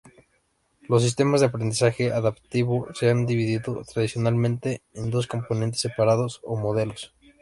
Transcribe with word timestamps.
Los 0.89 1.03
sistemas 1.03 1.41
de 1.41 1.45
aprendizaje 1.45 2.11
adaptativo 2.11 2.87
se 2.95 3.11
han 3.11 3.27
dividido 3.27 3.83
tradicionalmente 3.85 4.81
en 4.95 5.11
componentes 5.11 5.81
separados 5.81 6.41
o 6.43 6.57
"modelos". 6.57 7.13